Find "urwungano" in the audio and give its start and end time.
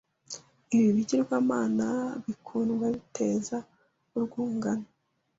4.15-4.87